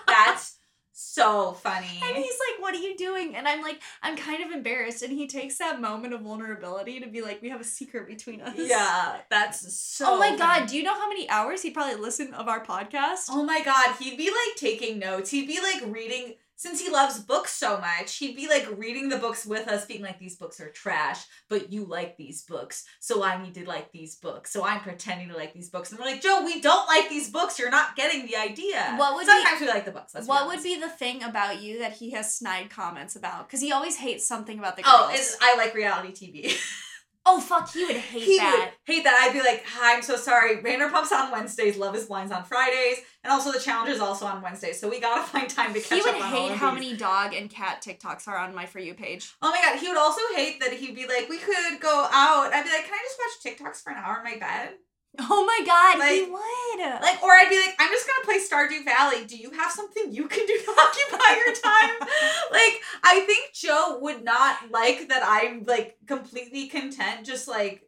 [0.08, 0.56] That's
[0.92, 2.00] so funny.
[2.02, 5.12] and he's like, "What are you doing?" And I'm like, "I'm kind of embarrassed." And
[5.12, 8.54] he takes that moment of vulnerability to be like, "We have a secret between us."
[8.56, 10.06] Yeah, that's so.
[10.14, 13.26] oh my god, do you know how many hours he probably listened of our podcast?
[13.30, 15.30] Oh my god, he'd be like taking notes.
[15.30, 16.34] He'd be like reading.
[16.56, 20.02] Since he loves books so much, he'd be like reading the books with us, being
[20.02, 23.92] like, These books are trash, but you like these books, so I need to like
[23.92, 24.52] these books.
[24.52, 25.90] So I'm pretending to like these books.
[25.90, 27.58] And we're like, Joe, we don't like these books.
[27.58, 28.94] You're not getting the idea.
[28.96, 30.14] What would be- Sometimes we like the books.
[30.24, 33.46] What would be the thing about you that he has snide comments about?
[33.46, 35.10] Because he always hates something about the oh, girls.
[35.10, 36.58] Oh, it's, I like reality TV.
[37.26, 38.70] oh fuck, he would hate he that.
[38.70, 39.18] would hate that.
[39.20, 40.56] I'd be like, Hi, I'm so sorry.
[40.62, 44.40] Vanderpump's on Wednesdays, Love is Blind's on Fridays, and also the challenge is also on
[44.42, 44.80] Wednesdays.
[44.80, 46.80] So we gotta find time to catch up." He would up hate how these.
[46.84, 49.34] many dog and cat TikToks are on my for you page.
[49.42, 52.52] Oh my god, he would also hate that he'd be like, we could go out.
[52.52, 54.74] I'd be like, can I just watch TikToks for an hour in my bed?
[55.18, 57.00] Oh my god, he Like- would.
[57.02, 59.24] Like, or I'd be like, I'm just gonna play Stardew Valley.
[59.24, 62.08] Do you have something you can do to occupy your time?
[62.50, 67.82] like, I think Joe would not like that I'm like completely content just like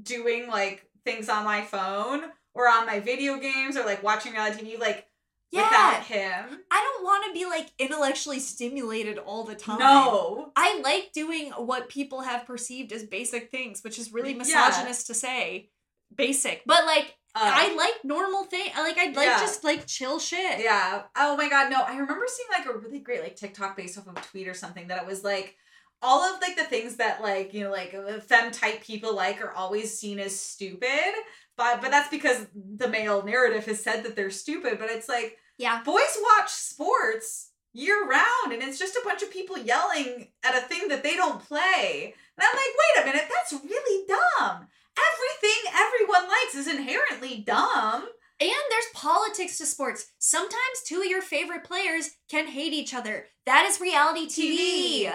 [0.00, 2.22] doing like things on my phone
[2.54, 5.06] or on my video games or like watching reality TV like
[5.52, 5.62] yeah.
[5.64, 6.58] without him.
[6.70, 9.78] I don't want to be like intellectually stimulated all the time.
[9.78, 10.52] No.
[10.56, 14.38] I like doing what people have perceived as basic things, which is really Yeah.
[14.38, 15.70] misogynist to say.
[16.14, 16.62] Basic.
[16.66, 18.70] But like Uh, I like normal thing.
[18.74, 19.40] I Like I'd like Yeah.
[19.40, 20.60] just like chill shit.
[20.60, 21.02] Yeah.
[21.16, 21.82] Oh my god, no.
[21.82, 24.54] I remember seeing like a really great like TikTok based off of a tweet or
[24.54, 25.54] something that it was like
[26.02, 29.42] all of like the things that like, you know, like uh, femme type people like
[29.42, 31.12] are always seen as stupid.
[31.58, 35.36] But but that's because the male narrative has said that they're stupid, but it's like
[35.58, 35.82] Yeah.
[35.82, 40.62] boys watch sports year round and it's just a bunch of people yelling at a
[40.66, 42.14] thing that they don't play.
[42.38, 44.68] And I'm like, wait a minute, that's really dumb.
[45.16, 48.06] Everything everyone likes is inherently dumb.
[48.38, 50.12] And there's politics to sports.
[50.18, 53.26] Sometimes two of your favorite players can hate each other.
[53.46, 55.06] That is reality TV.
[55.06, 55.12] TV.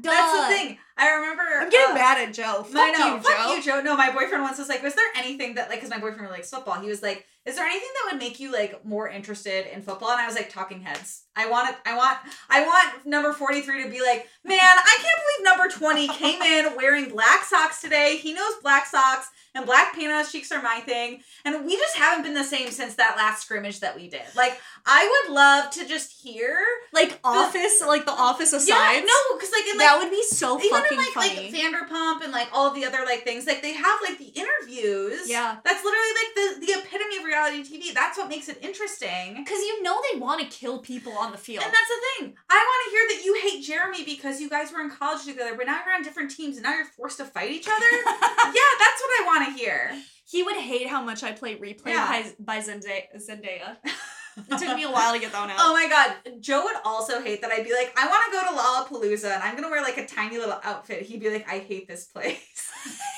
[0.00, 0.10] Duh.
[0.10, 0.78] That's the thing.
[0.96, 1.42] I remember.
[1.42, 2.62] I'm getting uh, mad at Joe.
[2.62, 3.16] Fuck I know.
[3.16, 3.54] you, Fuck Joe.
[3.54, 3.80] you, Joe.
[3.82, 6.32] No, my boyfriend once was like, was there anything that like, because my boyfriend really
[6.32, 6.80] likes football.
[6.80, 10.10] He was like, is there anything that would make you like more interested in football?
[10.10, 11.24] And I was like, Talking Heads.
[11.34, 11.76] I want it.
[11.86, 12.18] I want.
[12.50, 16.42] I want number forty three to be like, man, I can't believe number twenty came
[16.42, 18.18] in wearing black socks today.
[18.18, 21.76] He knows black socks and black paint on his cheeks are my thing, and we
[21.76, 24.22] just haven't been the same since that last scrimmage that we did.
[24.34, 26.56] Like, I would love to just hear.
[26.92, 28.68] Like Office, like the Office aside.
[28.68, 31.52] Yeah, no, because like in like that would be so even fucking in like funny.
[31.52, 35.28] like Vanderpump and like all the other like things, like they have like the interviews.
[35.28, 35.56] Yeah.
[35.64, 37.94] That's literally like the the epitome of reality TV.
[37.94, 39.34] That's what makes it interesting.
[39.36, 41.64] Because you know they want to kill people on the field.
[41.64, 42.34] And that's the thing.
[42.50, 45.54] I want to hear that you hate Jeremy because you guys were in college together,
[45.56, 47.86] but now you're on different teams and now you're forced to fight each other.
[48.06, 49.92] yeah, that's what I want to hear.
[50.28, 52.22] he would hate how much I play replay Yeah.
[52.38, 53.04] by, by Zendaya.
[53.16, 53.76] Zendaya.
[54.34, 55.56] It took me a while to get that one out.
[55.60, 58.40] Oh my god, Joe would also hate that I'd be like, I want to go
[58.48, 61.02] to Lollapalooza and I'm gonna wear like a tiny little outfit.
[61.02, 62.70] He'd be like, I hate this place.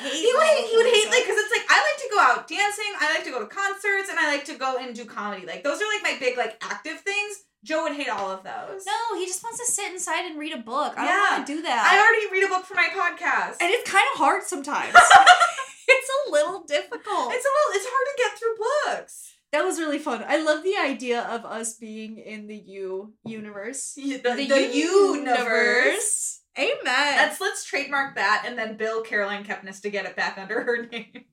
[0.00, 0.24] he would hate.
[0.24, 2.48] He would hate, he would hate like because it's like I like to go out
[2.48, 5.46] dancing, I like to go to concerts, and I like to go and do comedy.
[5.46, 7.44] Like those are like my big like active things.
[7.64, 8.84] Joe would hate all of those.
[8.84, 10.92] No, he just wants to sit inside and read a book.
[10.98, 11.12] I Yeah.
[11.12, 11.80] don't want to do that.
[11.80, 13.56] I already read a book for my podcast.
[13.62, 14.92] and it's kind of hard sometimes.
[15.88, 17.32] it's a little difficult.
[17.32, 18.56] it's a little it's hard to get through
[18.92, 19.32] books.
[19.52, 20.22] that was really fun.
[20.28, 23.94] I love the idea of us being in the You universe.
[23.94, 26.40] The, the, universe.
[26.58, 26.78] Amen.
[26.84, 30.86] That's let's trademark that and then bill Caroline Kepnes to get it back under her
[30.92, 31.24] name.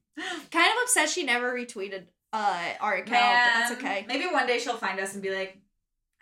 [0.52, 4.06] kind of upset she never retweeted uh our account, but that's okay.
[4.08, 5.58] Maybe one day she'll find us and be like,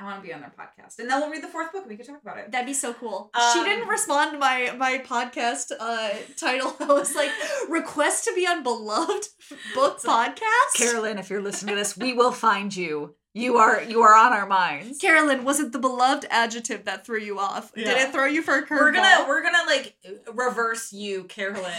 [0.01, 0.97] I want to be on their podcast.
[0.99, 2.51] And then we'll read the fourth book and we can talk about it.
[2.51, 3.29] That'd be so cool.
[3.33, 6.73] Um, she didn't respond to my my podcast uh title.
[6.79, 7.31] I was like,
[7.69, 9.27] request to be on beloved
[9.75, 10.75] book podcast.
[10.75, 13.15] Carolyn, if you're listening to this, we will find you.
[13.34, 14.98] You are you are on our minds.
[15.00, 17.74] Carolyn, was it the beloved adjective that threw you off?
[17.74, 18.80] Did it throw you for a curveball?
[18.80, 19.96] We're gonna we're gonna like
[20.34, 21.72] reverse you, Carolyn.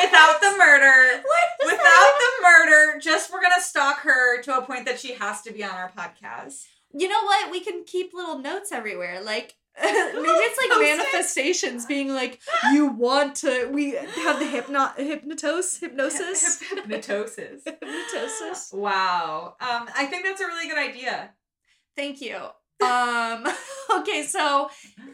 [0.00, 1.22] Without the murder.
[1.24, 2.20] What is Without that?
[2.38, 5.64] the murder, just we're gonna stalk her to a point that she has to be
[5.64, 6.64] on our podcast.
[6.94, 7.50] You know what?
[7.50, 9.22] We can keep little notes everywhere.
[9.22, 12.40] Like maybe it's like manifestations being like
[12.72, 17.60] you want to we have the hypno hypnotos hypnosis Hypnotosis.
[17.64, 18.70] hypnosis.
[18.72, 19.56] Wow.
[19.60, 21.30] Um, I think that's a really good idea.
[21.94, 22.36] Thank you.
[22.84, 23.46] Um
[24.00, 24.70] okay, so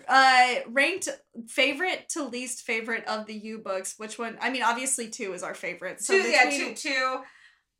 [0.08, 1.08] uh ranked
[1.48, 3.94] favorite to least favorite of the You books.
[3.98, 4.38] Which one?
[4.40, 6.00] I mean, obviously two is our favorite.
[6.02, 7.20] So two, yeah, two, two.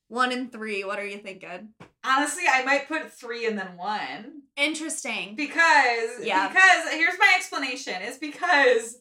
[0.09, 1.71] one and three, what are you thinking?
[2.05, 4.43] Honestly, I might put three and then one.
[4.57, 5.35] Interesting.
[5.37, 6.49] Because Yeah.
[6.49, 8.03] because here's my explanation.
[8.03, 8.99] Is because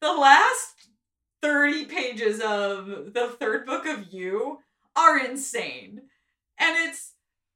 [0.00, 0.88] the last
[1.40, 4.58] 30 pages of the third book of you
[4.94, 6.02] are insane.
[6.58, 7.12] And it's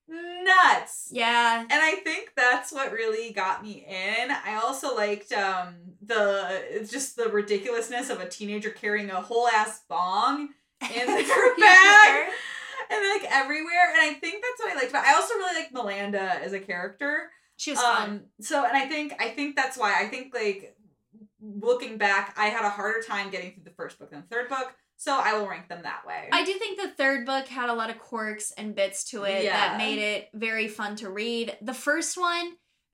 [0.08, 1.08] nuts.
[1.12, 1.60] Yeah.
[1.60, 4.30] And I think that's what really got me in.
[4.30, 9.82] I also liked um the just the ridiculousness of a teenager carrying a whole ass
[9.88, 10.50] bong
[10.94, 12.28] in their bag
[12.90, 13.92] and like everywhere.
[13.92, 14.92] And I think that's what I liked.
[14.92, 17.30] But I also really like Melanda as a character.
[17.56, 18.10] She was fun.
[18.10, 20.76] Um, so and I think I think that's why I think like
[21.40, 24.48] looking back, I had a harder time getting through the first book than the third
[24.48, 24.72] book.
[24.98, 26.28] So I will rank them that way.
[26.32, 29.44] I do think the third book had a lot of quirks and bits to it
[29.44, 29.52] Yeah.
[29.52, 31.56] that made it very fun to read.
[31.60, 32.52] The first one,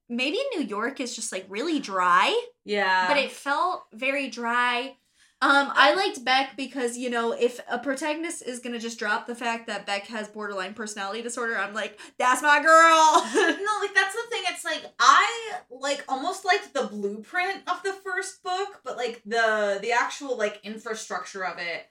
[0.09, 3.07] maybe New York is just like really dry, yeah.
[3.07, 4.97] but it felt very dry.
[5.43, 9.35] Um, I liked Beck because you know if a protagonist is gonna just drop the
[9.35, 12.69] fact that Beck has borderline personality disorder, I'm like, that's my girl.
[13.35, 14.43] no, like that's the thing.
[14.47, 19.81] It's like I like almost liked the blueprint of the first book, but like the
[19.83, 21.89] the actual like infrastructure of it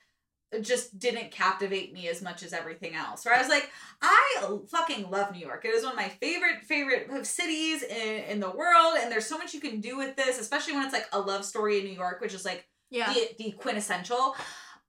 [0.61, 3.25] just didn't captivate me as much as everything else.
[3.25, 3.69] Where I was like,
[4.01, 5.65] I fucking love New York.
[5.65, 9.37] It is one of my favorite favorite cities in, in the world, and there's so
[9.37, 11.93] much you can do with this, especially when it's like a love story in New
[11.93, 14.35] York, which is like yeah, the, the quintessential.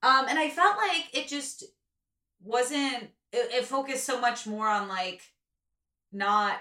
[0.03, 1.63] Um, and I felt like it just
[2.43, 3.09] wasn't.
[3.31, 5.21] It, it focused so much more on like
[6.11, 6.57] not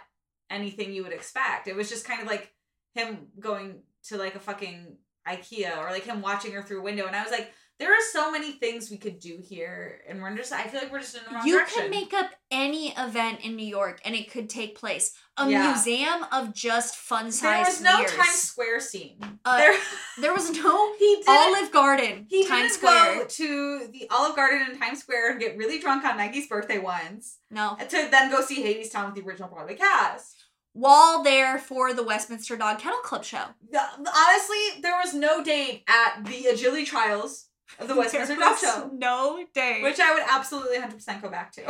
[0.48, 1.68] anything you would expect.
[1.68, 2.52] It was just kind of like
[2.94, 4.96] him going to like a fucking
[5.28, 8.00] IKEA or like him watching her through a window, and I was like, there are
[8.12, 10.52] so many things we could do here, and we're just.
[10.52, 11.48] I feel like we're just in the wrong direction.
[11.48, 11.82] you direction.
[11.82, 15.12] could make up any event in New York and it could take place.
[15.38, 15.68] A Yeah.
[15.72, 18.12] museum of just fun there sized was no mirrors.
[18.12, 19.38] Times Square scene.
[19.44, 19.78] Uh, there,
[20.18, 21.22] There was no he.
[21.26, 23.14] Olive Garden, He Times Square.
[23.20, 26.78] go to the Olive Garden in Times Square and get really drunk on Meggie's birthday
[26.78, 27.38] once.
[27.50, 27.76] No.
[27.80, 30.36] to then go see Hadestown with the original Broadway cast.
[30.74, 33.44] Wall there for the Westminster Dog Kennel Club show.
[33.74, 37.46] Honestly, there was no date at the Agility Trials
[37.78, 39.80] of the Westminster Dog Show, No day.
[39.82, 41.62] which I would absolutely 100% go back to.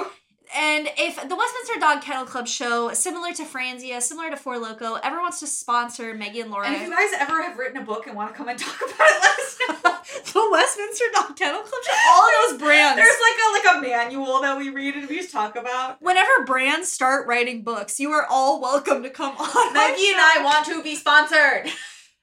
[0.55, 4.95] and if the Westminster Dog Kennel Club show, similar to Franzia, similar to Four Loco,
[4.97, 7.85] ever wants to sponsor Meggie and Laura, And if you guys ever have written a
[7.85, 9.99] book and want to come and talk about it, let us know.
[10.43, 12.97] the Westminster Dog Kennel Club show, all those brands.
[12.97, 16.03] There's like a like a manual that we read and we just talk about.
[16.03, 19.73] Whenever brands start writing books, you are all welcome to come on.
[19.73, 21.67] Meggie and I want to be sponsored.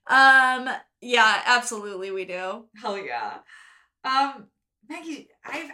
[0.07, 0.69] Um,
[1.01, 2.65] yeah, absolutely, we do.
[2.81, 3.35] Hell yeah.
[4.03, 4.47] Um,
[4.89, 5.67] Meggie, I I feel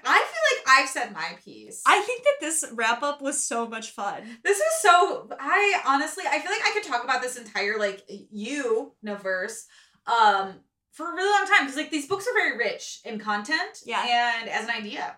[0.58, 1.82] like I've said my piece.
[1.86, 4.24] I think that this wrap up was so much fun.
[4.44, 5.30] This is so.
[5.40, 9.66] I honestly, I feel like I could talk about this entire like you universe,
[10.08, 10.56] um,
[10.92, 14.04] for a really long time because like these books are very rich in content, Yeah.
[14.42, 15.18] and as an idea.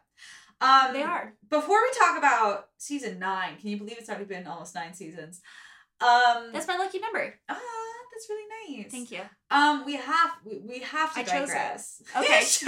[0.62, 1.34] Um, They are.
[1.50, 5.40] Before we talk about season nine, can you believe it's already been almost nine seasons?
[6.02, 7.40] Um, That's my lucky number.
[7.50, 7.58] ah,
[8.18, 8.92] that's really nice.
[8.92, 9.22] Thank you.
[9.52, 11.54] Um, we have we, we have to I chose it.
[11.54, 12.02] digress.
[12.18, 12.40] Okay.
[12.42, 12.68] Chose.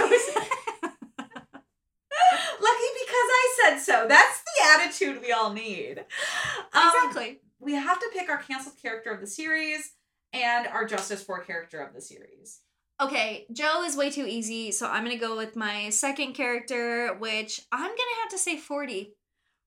[2.60, 4.06] Lucky because I said so.
[4.08, 6.04] That's the attitude we all need.
[6.72, 7.40] Um, exactly.
[7.58, 9.92] we have to pick our canceled character of the series
[10.32, 12.60] and our Justice for character of the series.
[13.00, 17.62] Okay, Joe is way too easy, so I'm gonna go with my second character, which
[17.72, 19.14] I'm gonna have to say Forty.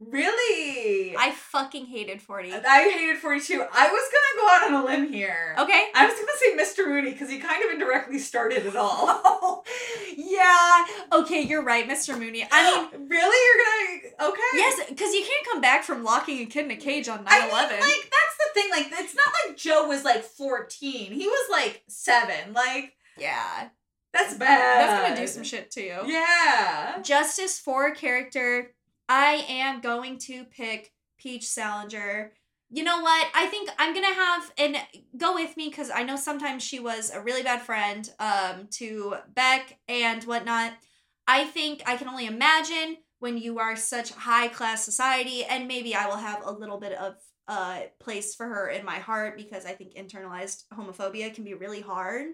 [0.10, 1.16] Really?
[1.18, 2.54] I fucking hated Forty.
[2.54, 3.54] I hated 42.
[3.54, 5.56] I was gonna go out on a limb here.
[5.58, 5.88] Okay.
[5.96, 6.88] I was gonna say Mr.
[6.88, 9.66] Mooney because he kind of indirectly started it all.
[10.18, 10.86] yeah.
[11.12, 12.18] Okay, you're right, Mr.
[12.18, 12.48] Mooney.
[12.52, 13.38] I mean, really?
[13.46, 14.42] You're gonna okay?
[14.54, 17.28] yes, because you can't come back from locking a kid in a cage on 9
[17.28, 17.80] I mean, 11.
[17.80, 18.70] like that's the thing.
[18.72, 21.12] Like it's not like Joe was like 14.
[21.12, 22.54] He was like seven.
[22.54, 23.70] Like yeah.
[24.14, 24.90] that's bad.
[24.90, 26.00] That's gonna do some shit to you.
[26.06, 27.02] Yeah.
[27.02, 28.72] Justice for character,
[29.10, 32.34] I am going to pick Peach Salinger.
[32.70, 33.28] You know what?
[33.36, 34.78] I think I'm gonna have and
[35.16, 39.16] go with me because I know sometimes she was a really bad friend um to
[39.34, 40.74] Beck and whatnot.
[41.28, 45.96] I think I can only imagine when you are such high class society, and maybe
[45.96, 47.16] I will have a little bit of
[47.48, 51.82] uh place for her in my heart because I think internalized homophobia can be really
[51.82, 52.28] hard.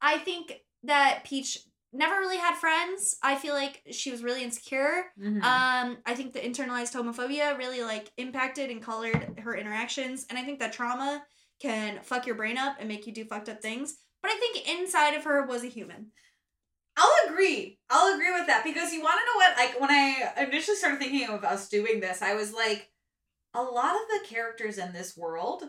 [0.00, 0.52] I think
[0.84, 1.58] that Peach
[1.94, 3.16] never really had friends.
[3.22, 5.12] I feel like she was really insecure.
[5.18, 5.42] Mhm.
[5.42, 10.44] Um, I think the internalized homophobia really like impacted and colored her interactions, and I
[10.44, 11.24] think that trauma
[11.60, 13.96] can fuck your brain up and make you do fucked up things.
[14.22, 16.12] But I think inside of her was a human.
[16.96, 17.78] I'll agree.
[17.90, 19.56] I'll agree with that because you want to know what?
[19.56, 22.90] Like when I initially started thinking of us doing this, I was like,
[23.54, 25.64] a lot of the characters in this world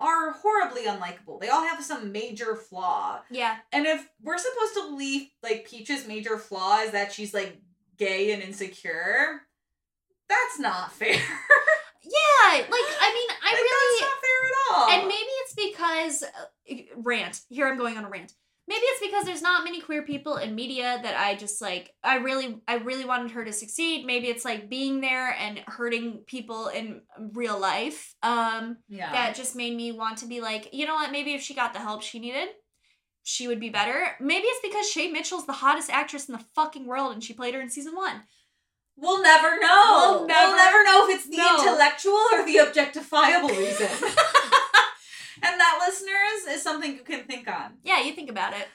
[0.00, 1.40] are horribly unlikable.
[1.40, 3.20] They all have some major flaw.
[3.30, 7.60] Yeah, And if we're supposed to believe like Peach's major flaw is that she's like
[7.96, 9.42] gay and insecure,
[10.28, 11.08] that's not fair.
[11.14, 12.52] yeah.
[12.52, 14.90] Like I mean, I Like, really that's not fair at all.
[14.90, 17.40] And maybe it's because uh, rant.
[17.48, 18.32] Here I'm going on a rant.
[18.68, 22.16] Maybe it's because there's not many queer people in media that I just like I
[22.16, 24.04] really I really wanted her to succeed.
[24.04, 27.00] Maybe it's like being there and hurting people in
[27.32, 28.14] real life.
[28.22, 29.10] Um yeah.
[29.12, 31.72] that just made me want to be like, you know what, maybe if she got
[31.72, 32.48] the help she needed,
[33.22, 34.08] she would be better.
[34.20, 37.54] Maybe it's because Shay Mitchell's the hottest actress in the fucking world and she played
[37.54, 38.22] her in season 1.
[38.98, 40.26] We'll never know.
[40.26, 41.56] We'll never know if it's the know.
[41.58, 43.88] intellectual or the objectifiable reason.
[45.42, 47.74] and that, listeners, is something you can think on.
[47.84, 48.66] Yeah, you think about it.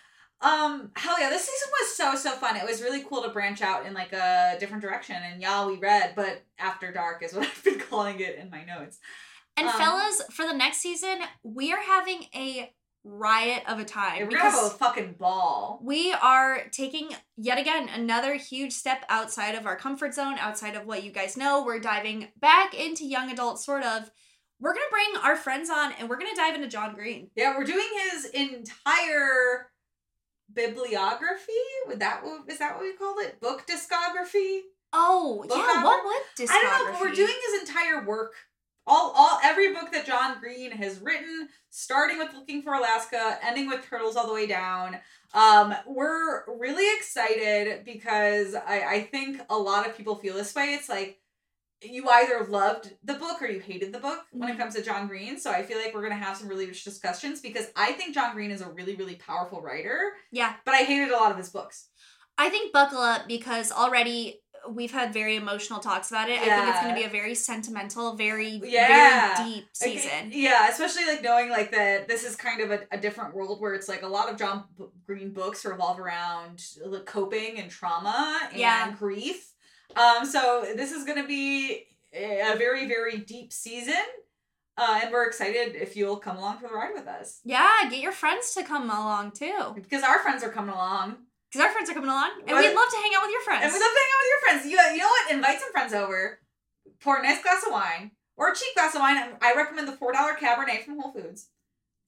[0.42, 2.58] Um, hell yeah, this season was so so fun.
[2.58, 5.16] It was really cool to branch out in like a different direction.
[5.16, 8.66] And y'all, we read, but after dark is what I've been calling it in my
[8.66, 9.00] notes.
[9.56, 12.74] And Um, fellas, for the next season, we are having a
[13.06, 14.20] riot of a time.
[14.22, 15.80] We're gonna have a fucking ball.
[15.82, 20.86] we are taking yet again another huge step outside of our comfort zone, outside of
[20.86, 21.64] what you guys know.
[21.64, 24.10] We're diving back into young adult, sort of.
[24.64, 27.30] We're gonna bring our friends on and we're gonna dive into John Green.
[27.36, 29.68] Yeah, we're doing his entire
[30.54, 31.52] bibliography.
[31.88, 33.42] Would that is that what we call it?
[33.42, 34.62] Book discography.
[34.94, 36.52] Oh, Book yeah, what would discography?
[36.52, 38.36] I don't know, but we're doing his entire work.
[38.88, 43.68] All, all, every book that John Green has written, starting with Looking for Alaska, ending
[43.68, 44.98] with Turtles All the Way Down.
[45.34, 50.74] Um, we're really excited because I, I think a lot of people feel this way.
[50.74, 51.20] It's like
[51.84, 54.60] you either loved the book or you hated the book when it Mhm.
[54.60, 55.40] comes to John Green.
[55.40, 58.34] So I feel like we're gonna have some really rich discussions because I think John
[58.34, 61.50] Green is a really, really powerful writer, Yeah, but I hated a lot of his
[61.50, 61.90] books.
[62.38, 66.40] I think buckle up because already we've had very emotional talks about it.
[66.40, 69.36] I think it's going to be a very sentimental, very Yeah.
[69.36, 70.32] very deep season.
[70.32, 73.74] yeah, especially like knowing like that this is kind of a, a different world where
[73.74, 78.40] it's like a lot of John B- Green books revolve around like, coping and trauma
[78.52, 78.92] and Yeah.
[78.92, 79.53] grief.
[79.96, 84.04] Um, so this is gonna be a very very deep season,
[84.78, 88.00] uh, and we're excited if you'll come along for the ride with us Yeah, get
[88.00, 89.72] your friends to come along too.
[89.76, 91.18] because our friends are coming along.
[91.52, 92.32] Because our friends are coming along.
[92.48, 93.64] And What- we'd love to hang out with your friends.
[93.66, 94.66] And we love to hang out with your friends.
[94.66, 95.32] You, you know what?
[95.32, 96.40] Invite some friends over.
[97.00, 99.38] Pour a nice glass of wine or a cheap glass of wine.
[99.42, 101.50] I recommend the four dollar Cabernet from Whole Foods.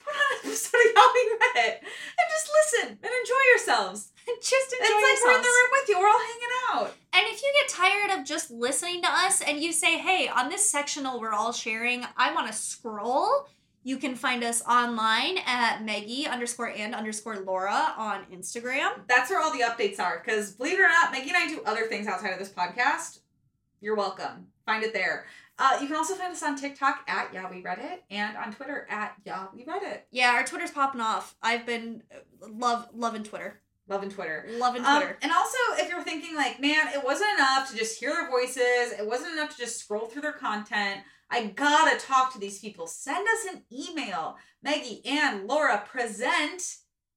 [0.05, 1.07] Put on an episode of
[1.55, 4.11] Read and just listen and enjoy yourselves.
[4.27, 5.99] and Just enjoy it's like we're in the room with you.
[5.99, 6.93] We're all hanging out.
[7.13, 10.49] And if you get tired of just listening to us and you say, hey, on
[10.49, 13.47] this sectional we're all sharing, I want to scroll,
[13.83, 19.07] you can find us online at Meggie underscore and underscore Laura on Instagram.
[19.07, 20.21] That's where all the updates are.
[20.23, 23.19] Because believe it or not, Meggie and I do other things outside of this podcast.
[23.81, 24.47] You're welcome.
[24.65, 25.25] Find it there.
[25.57, 28.51] Uh, you can also find us on TikTok at YA We Read It and on
[28.53, 30.05] Twitter at YA We Read It.
[30.11, 31.35] Yeah, our Twitter's popping off.
[31.41, 33.61] I've been uh, love loving Twitter.
[33.87, 34.47] Loving Twitter.
[34.57, 35.17] Loving Um, Twitter.
[35.21, 38.93] and also, if you're thinking like, man, it wasn't enough to just hear their voices,
[38.99, 41.01] it wasn't enough to just scroll through their content.
[41.29, 42.87] I gotta talk to these people.
[42.87, 44.37] Send us an email.
[44.63, 46.61] Meggie and Laura present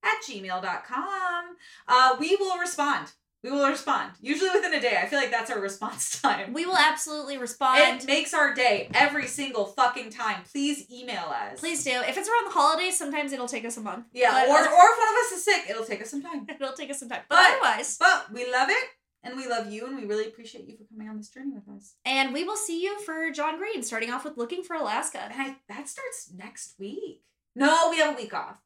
[0.02, 1.44] at gmail.com.
[1.86, 3.12] Uh, we will respond.
[3.44, 4.12] We will respond.
[4.20, 4.98] Usually within a day.
[5.00, 6.52] I feel like that's our response time.
[6.52, 8.02] we will absolutely respond.
[8.02, 10.42] It makes our day every single fucking time.
[10.50, 11.60] Please email us.
[11.60, 11.90] Please do.
[11.92, 14.06] If it's around the holidays, sometimes it'll take us a month.
[14.12, 16.46] Yeah, But- or, or if one of us is sick, it'll take us some time.
[16.60, 17.22] it'll take us some time.
[17.28, 18.84] But But- otherwise, But we love it
[19.22, 21.68] and we love you and we really appreciate you for coming on this journey with
[21.76, 21.94] us.
[22.04, 25.22] and we will see you for John Green, starting off with Looking for Alaska.
[25.22, 27.22] And I that starts next week.
[27.54, 28.60] No, we have a week off.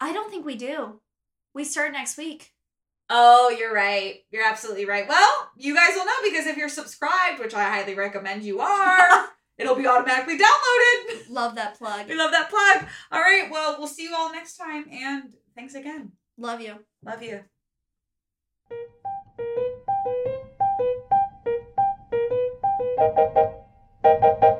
[0.00, 1.00] I don't think we do.
[1.52, 2.52] We start next week.
[3.12, 4.20] Oh, you're right.
[4.30, 5.08] You're absolutely right.
[5.08, 9.28] Well, you guys will know because if you're subscribed, which I highly recommend you are,
[9.58, 11.28] it'll be automatically downloaded.
[11.28, 12.08] Love that plug.
[12.08, 12.88] We love that plug.
[13.10, 13.50] All right.
[13.50, 14.84] Well, we'll see you all next time.
[14.92, 16.12] And thanks again.
[16.38, 16.76] Love you.
[17.04, 17.40] Love you.
[24.12, 24.56] you.